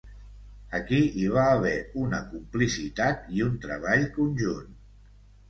[0.77, 1.73] Aquí hi va haver
[2.05, 4.75] una complicitat i un treball conjunt.